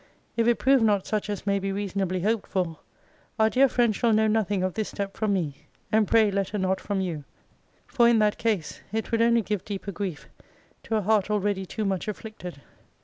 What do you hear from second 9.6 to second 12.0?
deeper grief to a heart already too